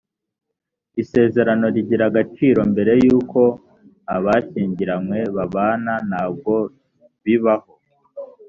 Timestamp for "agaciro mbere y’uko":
2.09-3.39